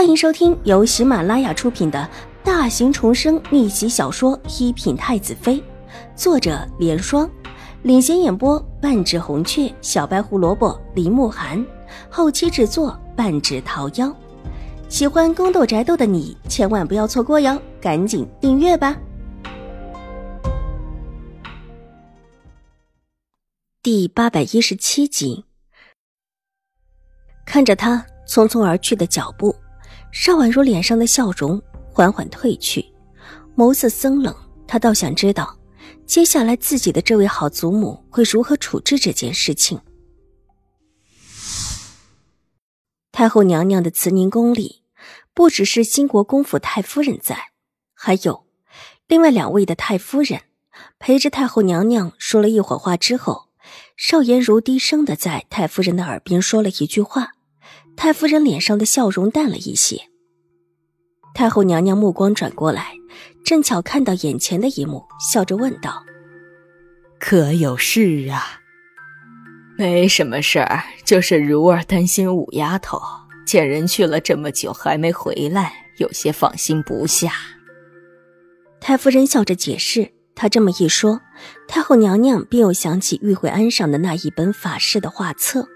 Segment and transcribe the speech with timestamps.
[0.00, 2.08] 欢迎收听由喜马拉雅出品的
[2.42, 5.56] 大型重生逆袭小说《一品太子妃》，
[6.16, 7.30] 作者：莲霜，
[7.82, 11.62] 领衔演播：半指红雀、小白胡萝卜、林慕寒，
[12.08, 14.10] 后期制作：半指桃夭。
[14.88, 18.96] 喜欢宫斗宅斗的你千万不要错过哟，赶紧订阅吧！
[23.82, 25.44] 第八百一十七集，
[27.44, 29.54] 看着他匆匆而去的脚步。
[30.12, 31.60] 邵婉如脸上的笑容
[31.92, 32.84] 缓缓褪去，
[33.56, 34.34] 眸色森冷。
[34.66, 35.58] 她倒想知道，
[36.06, 39.80] 接下来自己的这位好祖母会如何处置这件事情。
[43.12, 44.82] 太后娘娘的慈宁宫里，
[45.34, 47.50] 不只是兴国公府太夫人在，
[47.92, 48.46] 还有
[49.08, 50.40] 另外两位的太夫人
[50.98, 53.48] 陪着太后娘娘说了一会儿话之后，
[53.96, 57.32] 邵颜如低声的在太夫人的耳边说了一句话。
[58.02, 60.00] 太夫人脸上的笑容淡了一些。
[61.34, 62.94] 太后娘娘目光转过来，
[63.44, 66.02] 正巧看到眼前的一幕，笑着问道
[67.20, 68.58] ：“可有事啊
[69.76, 72.98] ？”“没什么事儿，就是如儿担心五丫头，
[73.44, 77.30] 见人去了这么久还没回来，有些放心不下。”
[78.80, 80.10] 太夫人笑着解释。
[80.34, 81.20] 她这么一说，
[81.68, 85.68] 太后娘娘便又想起玉慧庵上的那一本法事的画册，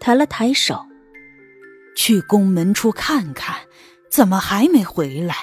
[0.00, 0.84] 抬了抬手。
[1.98, 3.56] 去宫门处看看，
[4.08, 5.34] 怎么还没回来？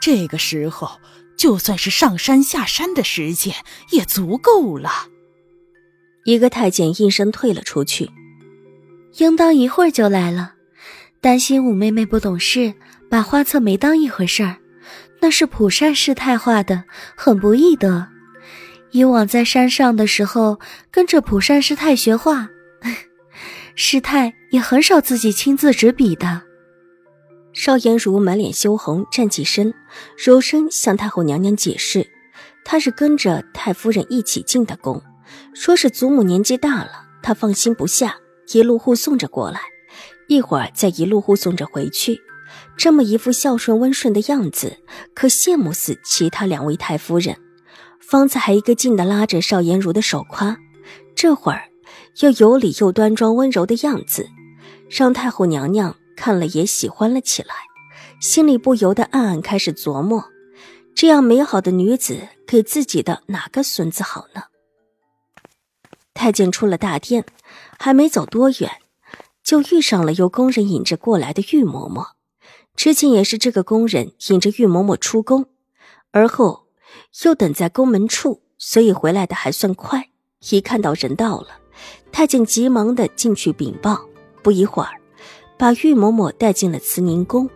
[0.00, 1.00] 这个时候，
[1.36, 3.54] 就算是上山下山的时间
[3.92, 4.90] 也足够了。
[6.24, 8.10] 一个太监应声退了出去。
[9.18, 10.54] 应当一会儿就来了。
[11.20, 12.74] 担心五妹妹不懂事，
[13.08, 14.56] 把画册没当一回事儿。
[15.20, 16.82] 那是普善师太画的，
[17.16, 18.08] 很不易得。
[18.90, 20.58] 以往在山上的时候，
[20.90, 22.48] 跟着普善师太学画。
[23.76, 26.42] 师太也很少自己亲自执笔的。
[27.52, 29.74] 邵颜如满脸羞红，站起身，
[30.16, 32.08] 柔声向太后娘娘解释
[32.64, 35.02] ：“她是跟着太夫人一起进的宫，
[35.54, 38.16] 说是祖母年纪大了，她放心不下，
[38.52, 39.60] 一路护送着过来，
[40.28, 42.20] 一会儿再一路护送着回去。
[42.76, 44.78] 这么一副孝顺温顺的样子，
[45.14, 47.36] 可羡慕死其他两位太夫人。
[48.00, 50.56] 方才还一个劲的拉着邵颜如的手夸，
[51.16, 51.64] 这会儿。”
[52.20, 54.28] 又有礼又端庄温柔的样子，
[54.88, 57.54] 让太后娘娘看了也喜欢了起来，
[58.20, 60.24] 心里不由得暗暗开始琢磨：
[60.94, 64.44] 这样美好的女子给自己的哪个孙子好呢？
[66.14, 67.26] 太监出了大殿，
[67.78, 68.70] 还没走多远，
[69.42, 72.12] 就遇上了由宫人引着过来的玉嬷嬷。
[72.76, 75.46] 之前也是这个宫人引着玉嬷嬷出宫，
[76.12, 76.66] 而后
[77.24, 80.10] 又等在宫门处，所以回来的还算快。
[80.50, 81.63] 一看到人到了。
[82.12, 84.00] 太监急忙的进去禀报，
[84.42, 84.90] 不一会儿，
[85.58, 87.48] 把玉嬷嬷带进了慈宁宫。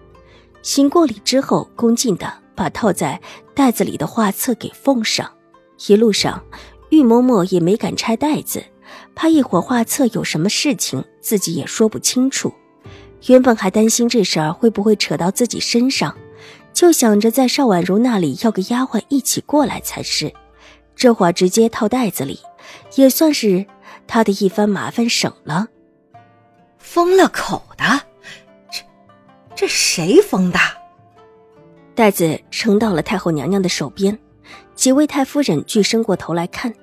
[0.62, 3.20] 行过礼之后，恭敬的把套在
[3.54, 5.30] 袋子里的画册给奉上。
[5.86, 6.42] 一路上，
[6.90, 8.62] 玉嬷嬷也没敢拆袋子，
[9.14, 12.52] 怕一会儿画册有什么事情，自己也说不清楚。
[13.26, 16.16] 原本还担心这事儿会不会扯到自己身上，
[16.72, 20.32] 就想着在邵婉如那里要个丫鬟一起过来才是。
[20.96, 22.40] 这会儿直接套袋子里，
[22.96, 23.64] 也算是。
[24.08, 25.69] 他的一番麻烦省了，
[26.78, 27.84] 封了口的，
[28.70, 28.82] 这
[29.54, 30.58] 这谁封的？
[31.94, 34.19] 袋子撑到了太后娘娘的手边，
[34.74, 36.74] 几位太夫人俱伸过头来看，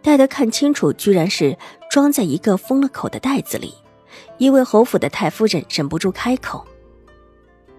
[0.00, 1.58] 待得看清楚，居然是
[1.90, 3.74] 装在一个封了口的袋子里。
[4.36, 6.64] 一位侯府的太夫人忍不住开口：“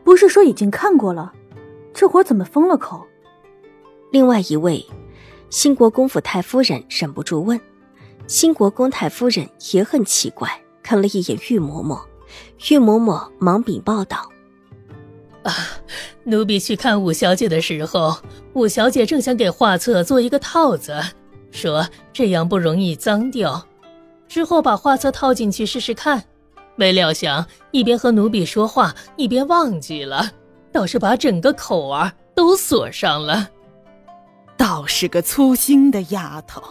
[0.03, 1.31] 不是说已经看过了，
[1.93, 3.05] 这会儿怎么封了口？”
[4.11, 4.85] 另外一位
[5.49, 7.59] 兴国公府太夫人忍不住问。
[8.29, 10.47] 兴国公太夫人也很奇怪，
[10.83, 11.99] 看了一眼玉嬷嬷，
[12.69, 14.29] 玉嬷嬷忙禀报道
[15.41, 15.51] ：“啊，
[16.25, 18.15] 奴婢去看五小姐的时候，
[18.53, 21.01] 五小姐正想给画册做一个套子，
[21.49, 23.65] 说这样不容易脏掉，
[24.27, 26.23] 之后把画册套进去试试看。
[26.75, 30.29] 没料想一边和奴婢说话，一边忘记了，
[30.71, 33.49] 倒是把整个口儿都锁上了。
[34.55, 36.61] 倒是个粗心的丫头。”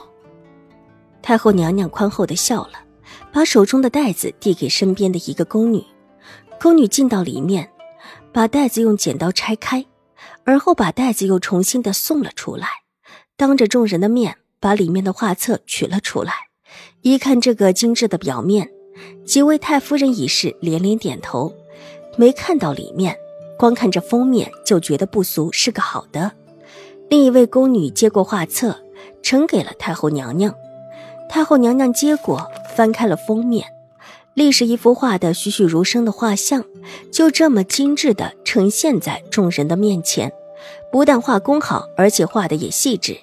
[1.23, 2.73] 太后娘娘宽厚的笑了，
[3.33, 5.85] 把手中的袋子递给身边的一个宫女。
[6.61, 7.71] 宫女进到里面，
[8.33, 9.85] 把袋子用剪刀拆开，
[10.45, 12.69] 而后把袋子又重新的送了出来，
[13.37, 16.33] 当着众人的面把里面的画册取了出来。
[17.03, 18.69] 一看这个精致的表面，
[19.25, 21.55] 几位太夫人已是连连点头。
[22.17, 23.17] 没看到里面，
[23.57, 26.33] 光看这封面就觉得不俗，是个好的。
[27.09, 28.77] 另一位宫女接过画册，
[29.23, 30.53] 呈给了太后娘娘。
[31.29, 33.67] 太后娘娘接过，翻开了封面，
[34.35, 36.65] 历时一幅画的栩栩如生的画像，
[37.13, 40.33] 就这么精致的呈现在众人的面前。
[40.91, 43.17] 不但画工好，而且画的也细致，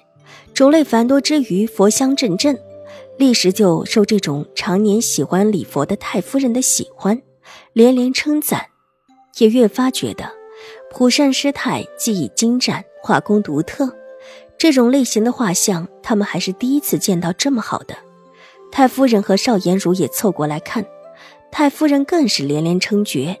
[0.54, 2.58] 种类繁多之余，佛香阵阵。
[3.18, 7.20] 立时就受这种常年喜欢礼佛的太夫人的喜欢，
[7.72, 8.66] 连连称赞，
[9.38, 10.30] 也越发觉得
[10.90, 13.90] 普善师太技艺精湛，画工独特。
[14.58, 17.96] 这种类型的画像，他们还是第一次见到这么好的。
[18.72, 20.84] 太夫人和邵颜如也凑过来看。
[21.50, 23.40] 太夫人更是连连称绝，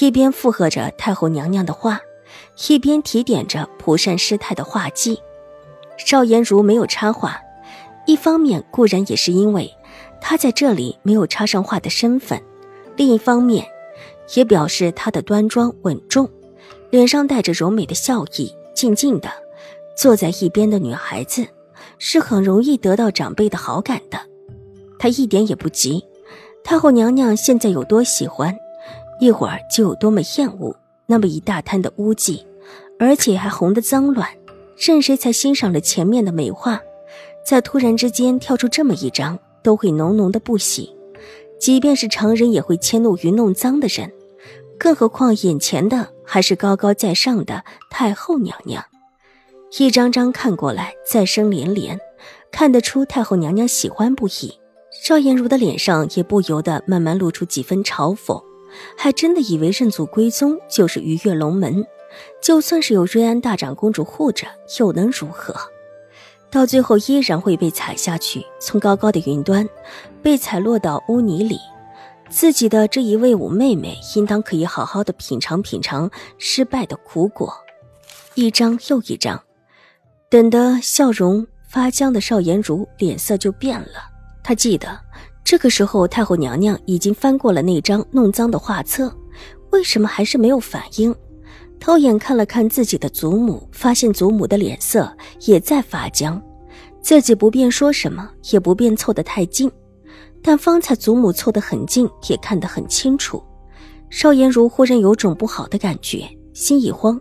[0.00, 2.00] 一边附和着太后娘娘的话，
[2.68, 5.20] 一边提点着蒲善师太的画技。
[5.96, 7.40] 邵颜如没有插话，
[8.06, 9.72] 一方面固然也是因为
[10.20, 12.42] 她在这里没有插上话的身份，
[12.96, 13.64] 另一方面
[14.34, 16.28] 也表示她的端庄稳重，
[16.90, 19.30] 脸上带着柔美的笑意，静静的
[19.96, 21.46] 坐在一边的女孩子
[21.98, 24.18] 是很容易得到长辈的好感的。
[24.98, 26.04] 她一点也不急。
[26.62, 28.56] 太后娘娘现在有多喜欢，
[29.20, 30.74] 一会儿就有多么厌恶。
[31.06, 32.46] 那么一大滩的污迹，
[32.98, 34.26] 而且还红得脏乱，
[34.74, 36.80] 任谁才欣赏了前面的美画，
[37.44, 40.96] 在突然之间跳出这么一张，都会浓浓的不喜。
[41.60, 44.10] 即便是常人也会迁怒于弄脏的人，
[44.78, 48.82] 更何况眼前的还是高高在上的太后娘娘。
[49.76, 51.98] 一张张看过来，再生连连，
[52.52, 54.60] 看得出太后娘娘喜欢不已。
[55.02, 58.40] 邵颜如的脸上也不由得慢慢露出几分嘲讽，
[58.96, 61.84] 还真的以为认祖归宗就是鱼跃龙门，
[62.40, 64.46] 就算是有瑞安大长公主护着，
[64.78, 65.52] 又能如何？
[66.52, 69.68] 到最后依然会被踩下去，从高高的云端
[70.22, 71.58] 被踩落到污泥里。
[72.30, 77.52] 自己的这一位五妹妹，应当可以好好的品尝品尝失败的苦果。
[78.34, 79.42] 一张又一张，
[80.28, 84.10] 等得笑容发僵的邵颜如脸色就变了。
[84.42, 84.98] 他记得，
[85.44, 89.14] 这个时候太后娘娘已经翻过了那张弄脏的画册，
[89.70, 91.14] 为什么还是没有反应？
[91.78, 96.40] 偷眼看了看自己的祖母，发现祖母的脸色也在发僵，
[97.00, 99.70] 自己不便说什么，也不便凑得太近，
[100.42, 103.42] 但方才祖母凑得很近，也看得很清楚。
[104.08, 107.20] 邵颜如忽然有种不好的感觉，心一慌，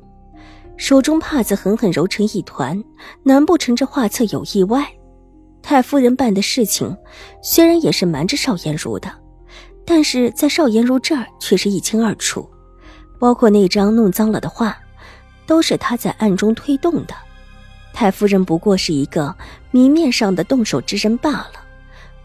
[0.78, 2.84] 手中帕子狠狠揉成一团，
[3.24, 4.86] 难不成这画册有意外？
[5.62, 6.96] 太夫人办的事情，
[7.42, 9.10] 虽然也是瞒着邵颜如的，
[9.86, 12.50] 但是在邵颜如这儿却是一清二楚。
[13.20, 14.78] 包括那张弄脏了的画，
[15.46, 17.16] 都是他在暗中推动的。
[17.94, 19.34] 太夫人不过是一个
[19.72, 21.54] 明面上的动手之人罢了。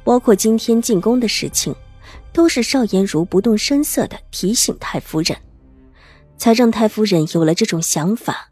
[0.02, 1.72] 包括今天进宫的事情，
[2.32, 5.36] 都是邵颜如不动声色的提醒太夫人，
[6.38, 8.50] 才让太夫人有了这种想法。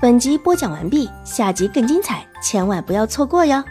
[0.00, 3.62] 本集播讲完毕，下集更精彩，千万不要错过哟。